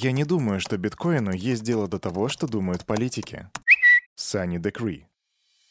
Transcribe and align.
Я 0.00 0.12
не 0.12 0.22
думаю, 0.22 0.60
что 0.60 0.78
биткоину 0.78 1.32
есть 1.32 1.64
дело 1.64 1.88
до 1.88 1.98
того, 1.98 2.28
что 2.28 2.46
думают 2.46 2.86
политики. 2.86 3.48
Санни 4.14 4.56
Декри. 4.56 5.08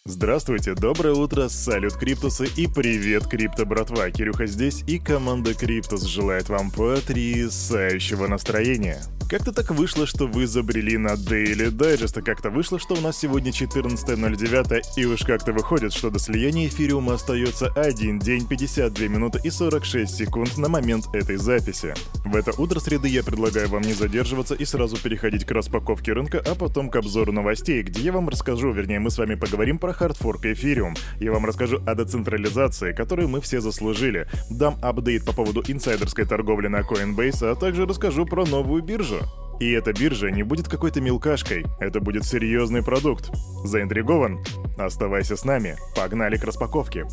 Здравствуйте, 0.10 0.74
доброе 0.74 1.16
утро, 1.16 1.50
салют 1.50 1.96
Криптусы 1.96 2.48
и 2.56 2.66
привет, 2.66 3.28
Крипто 3.28 3.66
братва. 3.66 4.10
Кирюха 4.10 4.46
здесь 4.46 4.82
и 4.88 5.00
команда 5.00 5.54
Криптус 5.54 6.04
желает 6.04 6.48
вам 6.48 6.72
потрясающего 6.72 8.28
настроения. 8.28 9.02
Как-то 9.30 9.52
так 9.52 9.72
вышло, 9.72 10.08
что 10.08 10.26
вы 10.26 10.48
забрели 10.48 10.98
на 10.98 11.16
Daily 11.16 11.70
Digest, 11.70 12.18
а 12.18 12.22
как-то 12.22 12.50
вышло, 12.50 12.80
что 12.80 12.96
у 12.96 13.02
нас 13.02 13.18
сегодня 13.18 13.52
14.09, 13.52 14.82
и 14.96 15.06
уж 15.06 15.24
как-то 15.24 15.52
выходит, 15.52 15.92
что 15.92 16.10
до 16.10 16.18
слияния 16.18 16.68
эфириума 16.68 17.16
остается 17.16 17.68
1 17.68 18.20
день, 18.20 18.48
52 18.48 19.08
минуты 19.08 19.42
и 19.44 19.50
46 19.50 20.16
секунд 20.16 20.58
на 20.58 20.70
момент 20.70 21.08
этой 21.14 21.36
записи. 21.36 21.94
В 22.24 22.38
это 22.38 22.54
утро 22.58 22.80
среды 22.80 23.10
я 23.10 23.22
предлагаю 23.22 23.68
вам 23.68 23.82
не 23.82 23.92
задерживаться 23.92 24.56
и 24.56 24.64
сразу 24.64 24.96
переходить 24.96 25.44
к 25.44 25.52
распаковке 25.52 26.14
рынка, 26.14 26.42
а 26.46 26.56
потом 26.56 26.90
к 26.90 26.96
обзору 26.96 27.34
новостей, 27.34 27.84
где 27.84 28.04
я 28.04 28.14
вам 28.14 28.30
расскажу, 28.30 28.72
вернее 28.72 29.00
мы 29.00 29.12
с 29.12 29.18
вами 29.18 29.36
поговорим 29.36 29.78
про 29.78 29.92
хардфорк 29.98 30.46
эфириум. 30.46 30.96
Я 31.20 31.32
вам 31.32 31.46
расскажу 31.46 31.82
о 31.86 31.96
децентрализации, 31.96 32.94
которую 32.94 33.28
мы 33.28 33.42
все 33.42 33.60
заслужили, 33.60 34.28
дам 34.50 34.78
апдейт 34.82 35.26
по 35.26 35.34
поводу 35.34 35.64
инсайдерской 35.68 36.26
торговли 36.26 36.68
на 36.68 36.82
Coinbase, 36.82 37.52
а 37.52 37.56
также 37.56 37.86
расскажу 37.86 38.26
про 38.26 38.46
новую 38.46 38.84
биржу, 38.84 39.20
и 39.60 39.72
эта 39.72 39.92
биржа 39.92 40.30
не 40.30 40.44
будет 40.44 40.68
какой-то 40.68 41.02
мелкашкой, 41.02 41.66
это 41.80 42.00
будет 42.00 42.26
серьезный 42.26 42.84
продукт. 42.84 43.32
Заинтригован? 43.64 44.44
Оставайся 44.78 45.36
с 45.36 45.44
нами, 45.46 45.76
погнали 45.96 46.38
к 46.38 46.44
распаковке. 46.44 47.06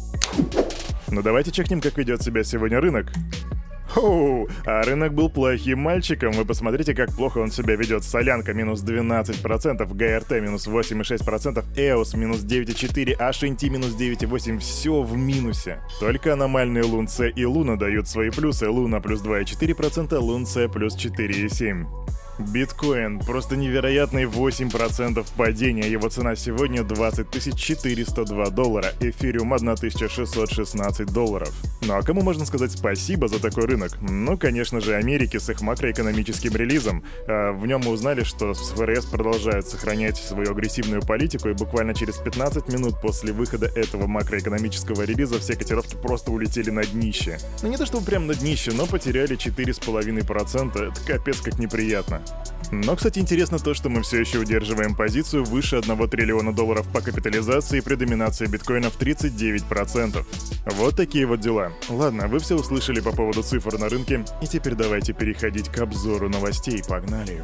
Ну 1.08 1.22
давайте 1.22 1.52
чекнем, 1.52 1.80
как 1.80 1.96
ведет 1.96 2.22
себя 2.22 2.44
сегодня 2.44 2.80
рынок. 2.80 3.06
Хоу, 3.94 4.48
а 4.66 4.82
рынок 4.82 5.14
был 5.14 5.28
плохим 5.28 5.78
мальчиком. 5.78 6.32
Вы 6.32 6.44
посмотрите, 6.44 6.94
как 6.94 7.12
плохо 7.14 7.38
он 7.38 7.52
себя 7.52 7.76
ведет. 7.76 8.02
Солянка 8.02 8.52
минус 8.52 8.82
12%, 8.82 9.86
ГРТ 9.94 10.30
минус 10.42 10.66
8,6%, 10.66 11.64
EOS 11.76 12.16
минус 12.16 12.40
9,4%, 12.40 13.16
HNT 13.16 13.68
минус 13.68 13.94
9,8%. 13.96 14.58
Все 14.58 15.00
в 15.02 15.16
минусе. 15.16 15.80
Только 16.00 16.32
аномальные 16.32 16.82
Лунце 16.82 17.30
и 17.30 17.44
Луна 17.44 17.76
дают 17.76 18.08
свои 18.08 18.30
плюсы. 18.30 18.68
Луна 18.68 19.00
плюс 19.00 19.22
2,4%, 19.22 20.18
Лунце 20.18 20.68
плюс 20.68 20.96
4,7%. 20.96 21.86
Биткоин. 22.38 23.20
Просто 23.20 23.56
невероятный 23.56 24.24
8% 24.24 25.26
падения. 25.36 25.88
Его 25.88 26.08
цена 26.08 26.36
сегодня 26.36 26.82
20 26.82 27.56
402 27.56 28.50
доллара. 28.50 28.92
Эфириум 29.00 29.52
1616 29.52 31.12
долларов. 31.12 31.52
Ну 31.82 31.94
а 31.94 32.02
кому 32.02 32.22
можно 32.22 32.44
сказать 32.46 32.72
спасибо 32.72 33.28
за 33.28 33.40
такой 33.40 33.66
рынок? 33.66 33.92
Ну, 34.00 34.38
конечно 34.38 34.80
же, 34.80 34.94
Америке 34.94 35.38
с 35.38 35.48
их 35.50 35.60
макроэкономическим 35.60 36.54
релизом. 36.56 37.04
А 37.26 37.52
в 37.52 37.66
нем 37.66 37.82
мы 37.84 37.92
узнали, 37.92 38.24
что 38.24 38.54
ФРС 38.54 39.06
продолжают 39.06 39.68
сохранять 39.68 40.16
свою 40.16 40.50
агрессивную 40.50 41.02
политику, 41.02 41.48
и 41.48 41.52
буквально 41.52 41.94
через 41.94 42.16
15 42.16 42.68
минут 42.68 43.00
после 43.00 43.32
выхода 43.32 43.66
этого 43.66 44.06
макроэкономического 44.06 45.02
релиза 45.02 45.38
все 45.38 45.56
котировки 45.56 45.96
просто 45.96 46.30
улетели 46.30 46.70
на 46.70 46.84
днище. 46.84 47.38
Ну 47.62 47.68
не 47.68 47.76
то 47.76 47.86
чтобы 47.86 48.06
прям 48.06 48.26
на 48.26 48.34
днище, 48.34 48.72
но 48.72 48.86
потеряли 48.86 49.36
4,5%. 49.36 50.92
Это 50.92 51.00
капец 51.06 51.40
как 51.40 51.58
неприятно. 51.58 52.23
Но, 52.70 52.96
кстати, 52.96 53.18
интересно 53.18 53.58
то, 53.58 53.74
что 53.74 53.88
мы 53.88 54.02
все 54.02 54.20
еще 54.20 54.38
удерживаем 54.38 54.94
позицию 54.94 55.44
выше 55.44 55.76
1 55.76 56.08
триллиона 56.08 56.52
долларов 56.52 56.88
по 56.92 57.00
капитализации 57.00 57.80
при 57.80 57.94
доминации 57.94 58.46
биткоина 58.46 58.90
в 58.90 58.98
39%. 58.98 60.24
Вот 60.76 60.96
такие 60.96 61.26
вот 61.26 61.40
дела. 61.40 61.72
Ладно, 61.88 62.26
вы 62.26 62.40
все 62.40 62.56
услышали 62.56 63.00
по 63.00 63.12
поводу 63.12 63.42
цифр 63.42 63.78
на 63.78 63.88
рынке, 63.88 64.24
и 64.42 64.46
теперь 64.46 64.74
давайте 64.74 65.12
переходить 65.12 65.68
к 65.68 65.78
обзору 65.78 66.28
новостей. 66.28 66.82
Погнали. 66.88 67.42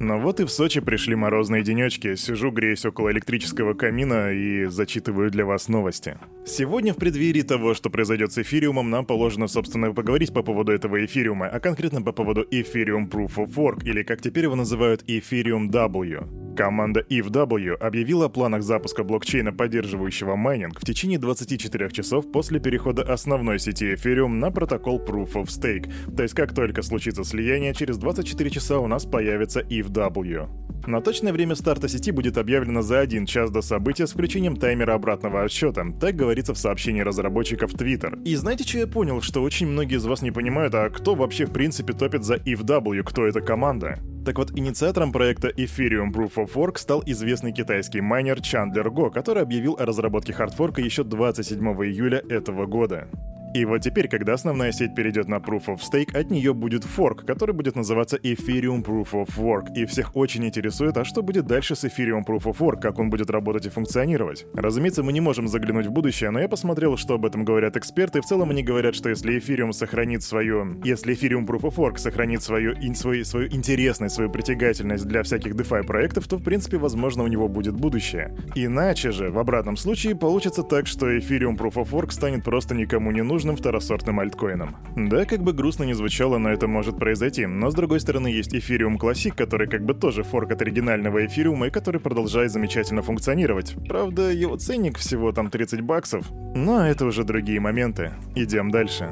Но 0.00 0.18
вот 0.18 0.40
и 0.40 0.44
в 0.44 0.50
Сочи 0.50 0.80
пришли 0.80 1.14
морозные 1.14 1.62
денечки. 1.62 2.14
Сижу, 2.14 2.50
греюсь 2.50 2.86
около 2.86 3.12
электрического 3.12 3.74
камина 3.74 4.32
и 4.32 4.64
зачитываю 4.64 5.30
для 5.30 5.44
вас 5.44 5.68
новости. 5.68 6.16
Сегодня 6.52 6.92
в 6.92 6.96
преддверии 6.96 7.42
того, 7.42 7.74
что 7.74 7.90
произойдет 7.90 8.32
с 8.32 8.38
эфириумом, 8.38 8.90
нам 8.90 9.06
положено, 9.06 9.46
собственно, 9.46 9.94
поговорить 9.94 10.34
по 10.34 10.42
поводу 10.42 10.72
этого 10.72 11.04
эфириума, 11.04 11.46
а 11.46 11.60
конкретно 11.60 12.02
по 12.02 12.10
поводу 12.10 12.42
Ethereum 12.42 13.08
Proof 13.08 13.36
of 13.36 13.54
Work, 13.54 13.84
или 13.84 14.02
как 14.02 14.20
теперь 14.20 14.44
его 14.44 14.56
называют 14.56 15.08
Ethereum 15.08 15.68
W. 15.70 16.56
Команда 16.56 17.06
ETHW 17.08 17.74
объявила 17.74 18.24
о 18.24 18.28
планах 18.28 18.64
запуска 18.64 19.04
блокчейна, 19.04 19.52
поддерживающего 19.52 20.34
майнинг, 20.34 20.80
в 20.80 20.84
течение 20.84 21.20
24 21.20 21.88
часов 21.92 22.32
после 22.32 22.58
перехода 22.58 23.04
основной 23.04 23.60
сети 23.60 23.94
Ethereum 23.94 24.30
на 24.30 24.50
протокол 24.50 24.98
Proof 24.98 25.34
of 25.34 25.46
Stake. 25.46 25.88
То 26.16 26.24
есть 26.24 26.34
как 26.34 26.52
только 26.52 26.82
случится 26.82 27.22
слияние, 27.22 27.74
через 27.74 27.96
24 27.96 28.50
часа 28.50 28.80
у 28.80 28.88
нас 28.88 29.06
появится 29.06 29.60
ETHW. 29.60 30.59
На 30.86 31.00
точное 31.00 31.32
время 31.32 31.54
старта 31.54 31.88
сети 31.88 32.10
будет 32.10 32.38
объявлено 32.38 32.82
за 32.82 33.00
один 33.00 33.26
час 33.26 33.50
до 33.50 33.60
события 33.60 34.06
с 34.06 34.12
включением 34.12 34.56
таймера 34.56 34.94
обратного 34.94 35.42
отсчета, 35.42 35.84
так 36.00 36.16
говорится 36.16 36.54
в 36.54 36.58
сообщении 36.58 37.02
разработчиков 37.02 37.74
Twitter. 37.74 38.22
И 38.24 38.34
знаете, 38.34 38.64
что 38.64 38.78
я 38.78 38.86
понял? 38.86 39.20
Что 39.20 39.42
очень 39.42 39.66
многие 39.66 39.96
из 39.96 40.06
вас 40.06 40.22
не 40.22 40.30
понимают, 40.30 40.74
а 40.74 40.88
кто 40.88 41.14
вообще 41.14 41.44
в 41.44 41.52
принципе 41.52 41.92
топит 41.92 42.24
за 42.24 42.36
ETHW, 42.36 43.02
кто 43.02 43.26
эта 43.26 43.40
команда? 43.40 43.98
Так 44.24 44.38
вот, 44.38 44.52
инициатором 44.56 45.12
проекта 45.12 45.48
Ethereum 45.48 46.12
Proof 46.12 46.34
of 46.36 46.52
Work 46.54 46.78
стал 46.78 47.02
известный 47.06 47.52
китайский 47.52 48.00
майнер 48.00 48.40
Чандлер 48.40 48.90
Го, 48.90 49.10
который 49.10 49.42
объявил 49.42 49.76
о 49.78 49.86
разработке 49.86 50.32
хардфорка 50.32 50.80
еще 50.80 51.04
27 51.04 51.58
июля 51.84 52.22
этого 52.28 52.66
года. 52.66 53.08
И 53.52 53.64
вот 53.64 53.78
теперь, 53.78 54.06
когда 54.06 54.34
основная 54.34 54.70
сеть 54.70 54.94
перейдет 54.94 55.26
на 55.26 55.36
Proof 55.36 55.66
of 55.66 55.80
Stake, 55.80 56.16
от 56.16 56.30
нее 56.30 56.54
будет 56.54 56.84
форк, 56.84 57.26
который 57.26 57.52
будет 57.52 57.74
называться 57.74 58.16
Ethereum 58.16 58.84
Proof 58.84 59.10
of 59.10 59.36
Work. 59.36 59.74
И 59.74 59.86
всех 59.86 60.14
очень 60.14 60.44
интересует, 60.44 60.96
а 60.96 61.04
что 61.04 61.22
будет 61.22 61.46
дальше 61.46 61.74
с 61.74 61.82
Ethereum 61.82 62.24
Proof 62.24 62.44
of 62.44 62.58
Work, 62.58 62.80
как 62.80 63.00
он 63.00 63.10
будет 63.10 63.28
работать 63.28 63.66
и 63.66 63.68
функционировать. 63.68 64.46
Разумеется, 64.54 65.02
мы 65.02 65.12
не 65.12 65.20
можем 65.20 65.48
заглянуть 65.48 65.86
в 65.86 65.90
будущее, 65.90 66.30
но 66.30 66.38
я 66.38 66.48
посмотрел, 66.48 66.96
что 66.96 67.14
об 67.14 67.26
этом 67.26 67.44
говорят 67.44 67.76
эксперты. 67.76 68.20
В 68.20 68.24
целом 68.24 68.50
они 68.50 68.62
говорят, 68.62 68.94
что 68.94 69.08
если 69.08 69.36
Ethereum 69.36 69.72
сохранит 69.72 70.22
свою... 70.22 70.80
Если 70.84 71.14
Ethereum 71.14 71.44
Proof 71.44 71.62
of 71.62 71.74
Work 71.74 71.98
сохранит 71.98 72.44
свою, 72.44 72.74
ин, 72.74 72.94
свою, 72.94 73.24
свою 73.24 73.48
интересность, 73.48 74.14
свою 74.14 74.30
притягательность 74.30 75.08
для 75.08 75.24
всяких 75.24 75.54
DeFi 75.54 75.84
проектов, 75.84 76.28
то 76.28 76.36
в 76.36 76.44
принципе, 76.44 76.76
возможно, 76.76 77.24
у 77.24 77.26
него 77.26 77.48
будет 77.48 77.74
будущее. 77.74 78.32
Иначе 78.54 79.10
же, 79.10 79.30
в 79.30 79.38
обратном 79.40 79.76
случае, 79.76 80.14
получится 80.14 80.62
так, 80.62 80.86
что 80.86 81.10
Ethereum 81.10 81.56
Proof 81.56 81.74
of 81.74 81.90
Work 81.90 82.12
станет 82.12 82.44
просто 82.44 82.76
никому 82.76 83.10
не 83.10 83.22
нужным 83.22 83.39
нужным 83.40 83.56
второсортным 83.56 84.20
альткоином. 84.20 84.76
Да, 84.96 85.24
как 85.24 85.40
бы 85.42 85.54
грустно 85.54 85.84
не 85.84 85.94
звучало, 85.94 86.36
но 86.36 86.50
это 86.50 86.68
может 86.68 86.98
произойти. 86.98 87.46
Но 87.46 87.70
с 87.70 87.74
другой 87.74 88.00
стороны 88.00 88.26
есть 88.26 88.54
Ethereum 88.54 88.98
Classic, 88.98 89.34
который 89.34 89.66
как 89.66 89.82
бы 89.82 89.94
тоже 89.94 90.24
форк 90.24 90.52
от 90.52 90.60
оригинального 90.60 91.24
эфириума 91.24 91.68
и 91.68 91.70
который 91.70 92.02
продолжает 92.02 92.52
замечательно 92.52 93.00
функционировать. 93.00 93.76
Правда, 93.88 94.30
его 94.30 94.56
ценник 94.56 94.98
всего 94.98 95.32
там 95.32 95.48
30 95.48 95.80
баксов. 95.80 96.30
Но 96.54 96.86
это 96.86 97.06
уже 97.06 97.24
другие 97.24 97.60
моменты. 97.60 98.12
Идем 98.34 98.70
дальше. 98.70 99.08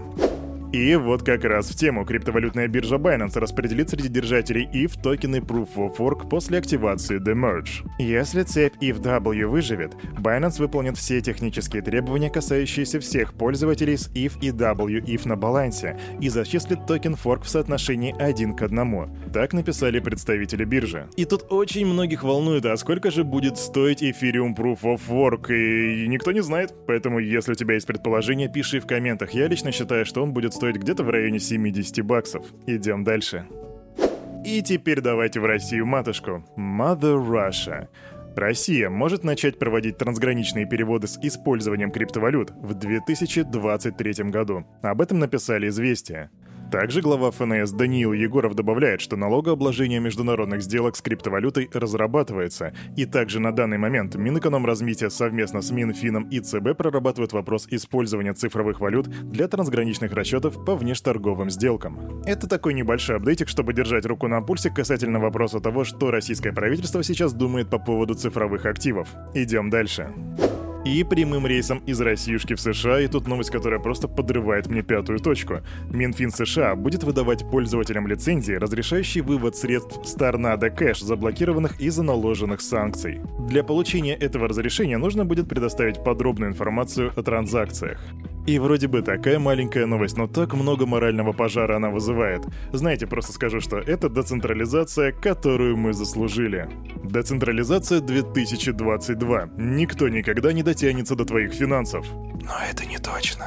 И 0.70 0.96
вот 0.96 1.22
как 1.22 1.44
раз 1.44 1.70
в 1.70 1.76
тему 1.76 2.04
криптовалютная 2.04 2.68
биржа 2.68 2.96
Binance 2.96 3.38
распределит 3.38 3.88
среди 3.88 4.08
держателей 4.08 4.68
ETH 4.70 5.00
токены 5.00 5.36
Proof 5.36 5.76
of 5.76 5.96
Work 5.96 6.28
после 6.28 6.58
активации 6.58 7.18
The 7.18 7.34
Merge. 7.34 7.88
Если 7.98 8.42
цепь 8.42 8.74
ETH-W 8.82 9.46
выживет, 9.46 9.94
Binance 10.18 10.58
выполнит 10.58 10.98
все 10.98 11.22
технические 11.22 11.80
требования, 11.80 12.28
касающиеся 12.28 13.00
всех 13.00 13.32
пользователей 13.32 13.96
с 13.96 14.10
ETH 14.14 14.38
и 14.42 14.50
W 14.50 15.02
ETH 15.06 15.26
на 15.26 15.36
балансе, 15.36 15.98
и 16.20 16.28
зачислит 16.28 16.86
токен 16.86 17.14
форк 17.14 17.44
в 17.44 17.48
соотношении 17.48 18.14
1 18.18 18.54
к 18.54 18.62
1. 18.62 19.32
Так 19.32 19.54
написали 19.54 20.00
представители 20.00 20.64
биржи. 20.64 21.08
И 21.16 21.24
тут 21.24 21.46
очень 21.50 21.86
многих 21.86 22.24
волнует, 22.24 22.66
а 22.66 22.76
сколько 22.76 23.10
же 23.10 23.24
будет 23.24 23.56
стоить 23.56 24.02
Ethereum 24.02 24.54
Proof 24.54 24.80
of 24.82 25.00
Work, 25.08 25.50
и 25.50 26.06
никто 26.08 26.32
не 26.32 26.42
знает. 26.42 26.74
Поэтому, 26.86 27.20
если 27.20 27.52
у 27.52 27.54
тебя 27.54 27.72
есть 27.74 27.86
предположение, 27.86 28.52
пиши 28.52 28.80
в 28.80 28.86
комментах. 28.86 29.30
Я 29.30 29.48
лично 29.48 29.72
считаю, 29.72 30.04
что 30.04 30.22
он 30.22 30.34
будет 30.34 30.57
стоить 30.58 30.76
где-то 30.76 31.04
в 31.04 31.10
районе 31.10 31.38
70 31.38 32.04
баксов. 32.04 32.44
Идем 32.66 33.04
дальше. 33.04 33.46
И 34.44 34.60
теперь 34.60 35.00
давайте 35.00 35.38
в 35.38 35.46
Россию 35.46 35.86
матушку. 35.86 36.44
Mother 36.56 37.16
Russia. 37.24 37.86
Россия 38.34 38.90
может 38.90 39.22
начать 39.22 39.60
проводить 39.60 39.98
трансграничные 39.98 40.66
переводы 40.66 41.06
с 41.06 41.16
использованием 41.22 41.92
криптовалют 41.92 42.50
в 42.50 42.74
2023 42.74 44.30
году. 44.30 44.66
Об 44.82 45.00
этом 45.00 45.20
написали 45.20 45.68
«Известия». 45.68 46.28
Также 46.70 47.00
глава 47.00 47.30
ФНС 47.30 47.70
Даниил 47.72 48.12
Егоров 48.12 48.54
добавляет, 48.54 49.00
что 49.00 49.16
налогообложение 49.16 50.00
международных 50.00 50.60
сделок 50.62 50.96
с 50.96 51.00
криптовалютой 51.00 51.70
разрабатывается, 51.72 52.74
и 52.94 53.06
также 53.06 53.40
на 53.40 53.52
данный 53.52 53.78
момент 53.78 54.16
Минэкономразвития 54.16 55.08
совместно 55.08 55.62
с 55.62 55.70
Минфином 55.70 56.28
и 56.28 56.40
ЦБ 56.40 56.76
прорабатывают 56.76 57.32
вопрос 57.32 57.66
использования 57.70 58.34
цифровых 58.34 58.80
валют 58.80 59.08
для 59.30 59.48
трансграничных 59.48 60.12
расчетов 60.12 60.62
по 60.66 60.76
внешторговым 60.76 61.48
сделкам. 61.48 62.22
Это 62.26 62.46
такой 62.46 62.74
небольшой 62.74 63.16
апдейтик, 63.16 63.48
чтобы 63.48 63.72
держать 63.72 64.04
руку 64.04 64.28
на 64.28 64.42
пульсе 64.42 64.68
касательно 64.68 65.20
вопроса 65.20 65.60
того, 65.60 65.84
что 65.84 66.10
российское 66.10 66.52
правительство 66.52 67.02
сейчас 67.02 67.32
думает 67.32 67.70
по 67.70 67.78
поводу 67.78 68.12
цифровых 68.14 68.66
активов. 68.66 69.08
Идем 69.32 69.70
дальше. 69.70 70.12
И 70.88 71.04
прямым 71.04 71.46
рейсом 71.46 71.78
из 71.86 72.00
Россиюшки 72.00 72.54
в 72.54 72.60
США, 72.60 73.00
и 73.00 73.08
тут 73.08 73.26
новость, 73.26 73.50
которая 73.50 73.78
просто 73.78 74.08
подрывает 74.08 74.66
мне 74.66 74.82
пятую 74.82 75.18
точку. 75.18 75.60
Минфин 75.90 76.30
США 76.30 76.74
будет 76.74 77.04
выдавать 77.04 77.48
пользователям 77.50 78.06
лицензии, 78.06 78.54
разрешающие 78.54 79.22
вывод 79.22 79.56
средств 79.56 80.00
с 80.04 80.12
Торнадо 80.14 80.70
Кэш, 80.70 81.00
заблокированных 81.00 81.80
из-за 81.80 82.02
наложенных 82.02 82.60
санкций. 82.60 83.20
Для 83.48 83.62
получения 83.62 84.14
этого 84.14 84.48
разрешения 84.48 84.98
нужно 84.98 85.24
будет 85.24 85.48
предоставить 85.48 86.02
подробную 86.02 86.50
информацию 86.50 87.12
о 87.14 87.22
транзакциях. 87.22 88.00
И 88.48 88.58
вроде 88.58 88.88
бы 88.88 89.02
такая 89.02 89.38
маленькая 89.38 89.84
новость, 89.84 90.16
но 90.16 90.26
так 90.26 90.54
много 90.54 90.86
морального 90.86 91.32
пожара 91.32 91.76
она 91.76 91.90
вызывает. 91.90 92.46
Знаете, 92.72 93.06
просто 93.06 93.34
скажу, 93.34 93.60
что 93.60 93.76
это 93.76 94.08
децентрализация, 94.08 95.12
которую 95.12 95.76
мы 95.76 95.92
заслужили. 95.92 96.66
Децентрализация 97.04 98.00
2022. 98.00 99.50
Никто 99.58 100.08
никогда 100.08 100.54
не 100.54 100.62
дотянется 100.62 101.14
до 101.14 101.26
твоих 101.26 101.52
финансов. 101.52 102.06
Но 102.40 102.54
это 102.70 102.86
не 102.86 102.96
точно. 102.96 103.44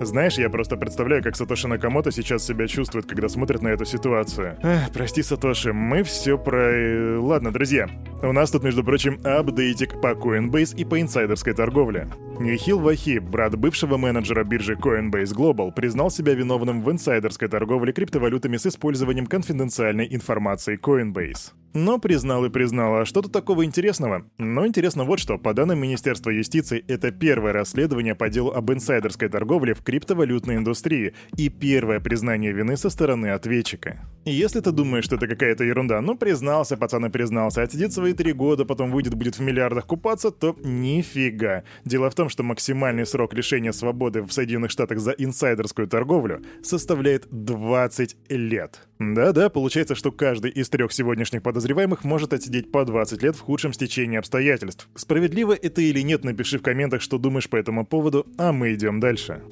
Знаешь, 0.00 0.38
я 0.38 0.50
просто 0.50 0.76
представляю, 0.76 1.22
как 1.22 1.36
Сатоши 1.36 1.68
Накамото 1.68 2.10
сейчас 2.10 2.44
себя 2.44 2.66
чувствует, 2.66 3.06
когда 3.06 3.28
смотрит 3.28 3.62
на 3.62 3.68
эту 3.68 3.84
ситуацию. 3.84 4.58
Эх, 4.60 4.90
прости, 4.92 5.22
Сатоши, 5.22 5.72
мы 5.72 6.02
все 6.02 6.36
про... 6.36 6.58
Э, 6.58 7.18
ладно, 7.18 7.52
друзья, 7.52 7.88
у 8.22 8.32
нас 8.32 8.50
тут, 8.50 8.64
между 8.64 8.82
прочим, 8.82 9.20
апдейтик 9.22 10.00
по 10.00 10.14
Coinbase 10.14 10.76
и 10.76 10.84
по 10.84 11.00
инсайдерской 11.00 11.54
торговле. 11.54 12.08
Нихил 12.38 12.78
Вахи, 12.78 13.18
брат 13.18 13.56
бывшего 13.56 13.96
менеджера 13.96 14.44
биржи 14.44 14.74
Coinbase 14.74 15.34
Global, 15.34 15.72
признал 15.72 16.10
себя 16.10 16.34
виновным 16.34 16.82
в 16.82 16.90
инсайдерской 16.90 17.48
торговле 17.48 17.94
криптовалютами 17.94 18.58
с 18.58 18.66
использованием 18.66 19.26
конфиденциальной 19.26 20.06
информации 20.14 20.78
Coinbase. 20.78 21.52
Но 21.76 21.98
признал 21.98 22.42
и 22.46 22.48
признал, 22.48 22.96
а 22.96 23.04
что 23.04 23.20
тут 23.20 23.32
такого 23.32 23.62
интересного? 23.62 24.24
Но 24.38 24.66
интересно 24.66 25.04
вот 25.04 25.18
что, 25.18 25.36
по 25.36 25.52
данным 25.52 25.78
Министерства 25.78 26.30
юстиции, 26.30 26.82
это 26.88 27.10
первое 27.10 27.52
расследование 27.52 28.14
по 28.14 28.30
делу 28.30 28.50
об 28.50 28.72
инсайдерской 28.72 29.28
торговле 29.28 29.74
в 29.74 29.82
криптовалютной 29.82 30.56
индустрии 30.56 31.12
и 31.36 31.50
первое 31.50 32.00
признание 32.00 32.52
вины 32.52 32.78
со 32.78 32.88
стороны 32.88 33.26
ответчика. 33.26 34.08
И 34.24 34.32
если 34.32 34.60
ты 34.60 34.72
думаешь, 34.72 35.04
что 35.04 35.16
это 35.16 35.28
какая-то 35.28 35.64
ерунда, 35.64 36.00
ну 36.00 36.16
признался, 36.16 36.78
пацан 36.78 37.04
и 37.06 37.10
признался, 37.10 37.60
отсидит 37.60 37.92
свои 37.92 38.14
три 38.14 38.32
года, 38.32 38.64
потом 38.64 38.90
выйдет, 38.90 39.14
будет 39.14 39.38
в 39.38 39.42
миллиардах 39.42 39.86
купаться, 39.86 40.30
то 40.30 40.56
нифига. 40.64 41.62
Дело 41.84 42.08
в 42.08 42.14
том, 42.14 42.25
что 42.28 42.42
максимальный 42.42 43.06
срок 43.06 43.34
лишения 43.34 43.72
свободы 43.72 44.22
в 44.22 44.32
Соединенных 44.32 44.70
Штатах 44.70 44.98
за 44.98 45.12
инсайдерскую 45.12 45.88
торговлю 45.88 46.42
составляет 46.62 47.26
20 47.30 48.16
лет. 48.30 48.80
Да-да, 48.98 49.50
получается, 49.50 49.94
что 49.94 50.12
каждый 50.12 50.50
из 50.50 50.68
трех 50.68 50.92
сегодняшних 50.92 51.42
подозреваемых 51.42 52.04
может 52.04 52.32
отсидеть 52.32 52.72
по 52.72 52.84
20 52.84 53.22
лет 53.22 53.36
в 53.36 53.40
худшем 53.40 53.72
стечении 53.72 54.18
обстоятельств. 54.18 54.88
Справедливо 54.94 55.52
это 55.52 55.82
или 55.82 56.00
нет, 56.00 56.24
напиши 56.24 56.58
в 56.58 56.62
комментах, 56.62 57.02
что 57.02 57.18
думаешь 57.18 57.48
по 57.48 57.56
этому 57.56 57.84
поводу, 57.84 58.26
а 58.38 58.52
мы 58.52 58.74
идем 58.74 59.00
дальше. 59.00 59.42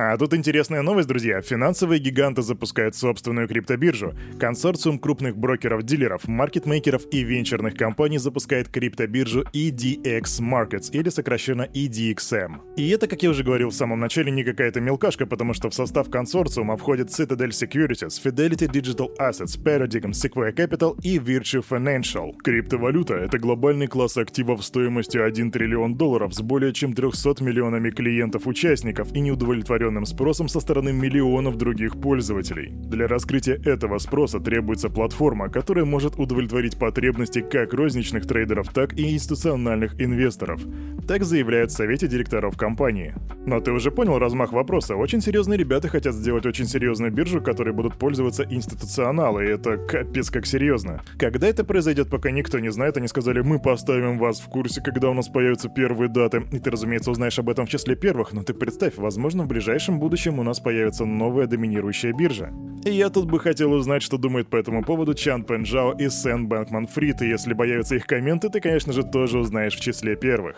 А 0.00 0.16
тут 0.16 0.32
интересная 0.32 0.82
новость, 0.82 1.08
друзья. 1.08 1.40
Финансовые 1.40 1.98
гиганты 1.98 2.42
запускают 2.42 2.94
собственную 2.94 3.48
криптобиржу. 3.48 4.14
Консорциум 4.38 5.00
крупных 5.00 5.36
брокеров-дилеров, 5.36 6.28
маркетмейкеров 6.28 7.02
и 7.10 7.24
венчурных 7.24 7.74
компаний 7.74 8.18
запускает 8.18 8.68
криптобиржу 8.68 9.42
EDX 9.52 10.40
Markets, 10.40 10.92
или 10.92 11.08
сокращенно 11.08 11.62
EDXM. 11.62 12.76
И 12.76 12.90
это, 12.90 13.08
как 13.08 13.24
я 13.24 13.30
уже 13.30 13.42
говорил 13.42 13.70
в 13.70 13.74
самом 13.74 13.98
начале, 13.98 14.30
не 14.30 14.44
какая-то 14.44 14.80
мелкашка, 14.80 15.26
потому 15.26 15.52
что 15.52 15.68
в 15.68 15.74
состав 15.74 16.08
консорциума 16.10 16.76
входят 16.76 17.08
Citadel 17.08 17.48
Securities, 17.48 18.22
Fidelity 18.22 18.70
Digital 18.70 19.08
Assets, 19.18 19.60
Paradigm, 19.60 20.12
Sequoia 20.12 20.54
Capital 20.54 20.96
и 21.02 21.18
Virtue 21.18 21.64
Financial. 21.68 22.36
Криптовалюта— 22.44 23.14
это 23.16 23.40
глобальный 23.40 23.88
класс 23.88 24.16
активов 24.16 24.64
стоимостью 24.64 25.24
1 25.26 25.50
триллион 25.50 25.96
долларов 25.96 26.34
с 26.34 26.40
более 26.40 26.72
чем 26.72 26.92
300 26.92 27.42
миллионами 27.42 27.90
клиентов-участников 27.90 29.12
и 29.12 29.18
неудовлетворенных 29.18 29.87
удовлетворенным 29.88 30.06
спросом 30.06 30.48
со 30.48 30.60
стороны 30.60 30.92
миллионов 30.92 31.56
других 31.56 32.00
пользователей. 32.00 32.70
Для 32.70 33.06
раскрытия 33.06 33.56
этого 33.64 33.98
спроса 33.98 34.38
требуется 34.38 34.90
платформа, 34.90 35.48
которая 35.48 35.84
может 35.84 36.18
удовлетворить 36.18 36.78
потребности 36.78 37.40
как 37.40 37.74
розничных 37.74 38.26
трейдеров, 38.26 38.72
так 38.72 38.94
и 38.98 39.14
институциональных 39.14 40.00
инвесторов. 40.00 40.60
Так 41.06 41.24
заявляют 41.24 41.70
в 41.70 41.76
совете 41.76 42.06
директоров 42.06 42.56
компании. 42.56 43.14
Но 43.48 43.60
ты 43.60 43.72
уже 43.72 43.90
понял 43.90 44.18
размах 44.18 44.52
вопроса. 44.52 44.94
Очень 44.94 45.22
серьезные 45.22 45.56
ребята 45.56 45.88
хотят 45.88 46.12
сделать 46.12 46.44
очень 46.44 46.66
серьезную 46.66 47.10
биржу, 47.10 47.40
которой 47.40 47.72
будут 47.72 47.94
пользоваться 47.94 48.44
институционалы, 48.44 49.46
и 49.46 49.48
это 49.48 49.78
капец 49.78 50.28
как 50.28 50.44
серьезно. 50.44 51.00
Когда 51.18 51.46
это 51.46 51.64
произойдет, 51.64 52.10
пока 52.10 52.30
никто 52.30 52.58
не 52.58 52.70
знает, 52.70 52.98
они 52.98 53.08
сказали, 53.08 53.40
мы 53.40 53.58
поставим 53.58 54.18
вас 54.18 54.40
в 54.40 54.50
курсе, 54.50 54.82
когда 54.82 55.08
у 55.08 55.14
нас 55.14 55.28
появятся 55.28 55.70
первые 55.70 56.10
даты. 56.10 56.42
И 56.52 56.58
ты, 56.58 56.70
разумеется, 56.70 57.10
узнаешь 57.10 57.38
об 57.38 57.48
этом 57.48 57.64
в 57.64 57.70
числе 57.70 57.96
первых, 57.96 58.34
но 58.34 58.42
ты 58.42 58.52
представь, 58.52 58.98
возможно, 58.98 59.44
в 59.44 59.48
ближайшем 59.48 59.98
будущем 59.98 60.38
у 60.38 60.42
нас 60.42 60.60
появится 60.60 61.06
новая 61.06 61.46
доминирующая 61.46 62.12
биржа. 62.12 62.52
И 62.84 62.90
я 62.90 63.08
тут 63.08 63.30
бы 63.30 63.40
хотел 63.40 63.72
узнать, 63.72 64.02
что 64.02 64.18
думает 64.18 64.50
по 64.50 64.56
этому 64.56 64.84
поводу 64.84 65.14
Чан 65.14 65.42
Пенджао 65.42 65.92
и 65.92 66.10
Сэн 66.10 66.48
Бэнкман 66.48 66.86
Фрид, 66.86 67.22
и 67.22 67.28
если 67.28 67.54
появятся 67.54 67.96
их 67.96 68.04
комменты, 68.04 68.50
ты, 68.50 68.60
конечно 68.60 68.92
же, 68.92 69.04
тоже 69.04 69.38
узнаешь 69.38 69.74
в 69.74 69.80
числе 69.80 70.16
первых. 70.16 70.56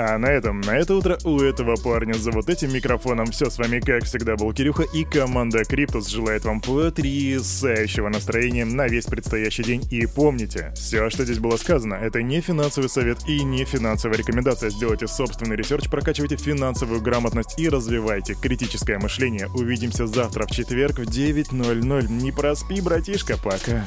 А 0.00 0.16
на 0.16 0.26
этом, 0.26 0.60
на 0.60 0.76
это 0.76 0.94
утро 0.94 1.18
у 1.24 1.40
этого 1.40 1.74
парня 1.74 2.12
за 2.14 2.30
вот 2.30 2.48
этим 2.48 2.72
микрофоном 2.72 3.26
все 3.26 3.50
с 3.50 3.58
вами, 3.58 3.80
как 3.80 4.04
всегда, 4.04 4.36
был 4.36 4.52
Кирюха 4.52 4.84
и 4.84 5.02
команда 5.02 5.64
Криптус 5.64 6.06
желает 6.06 6.44
вам 6.44 6.60
потрясающего 6.60 8.08
настроения 8.08 8.64
на 8.64 8.86
весь 8.86 9.06
предстоящий 9.06 9.64
день. 9.64 9.84
И 9.90 10.06
помните, 10.06 10.72
все, 10.76 11.10
что 11.10 11.24
здесь 11.24 11.40
было 11.40 11.56
сказано, 11.56 11.94
это 11.94 12.22
не 12.22 12.40
финансовый 12.40 12.86
совет 12.86 13.18
и 13.26 13.42
не 13.42 13.64
финансовая 13.64 14.18
рекомендация. 14.18 14.70
Сделайте 14.70 15.08
собственный 15.08 15.56
research, 15.56 15.90
прокачивайте 15.90 16.36
финансовую 16.36 17.00
грамотность 17.00 17.58
и 17.58 17.68
развивайте 17.68 18.34
критическое 18.34 19.00
мышление. 19.00 19.48
Увидимся 19.48 20.06
завтра 20.06 20.46
в 20.46 20.52
четверг 20.52 21.00
в 21.00 21.10
9.00. 21.10 22.08
Не 22.08 22.30
проспи, 22.30 22.80
братишка, 22.80 23.36
пока. 23.36 23.84